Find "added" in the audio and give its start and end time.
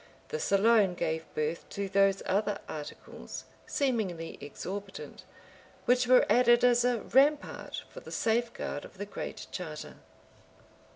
6.27-6.63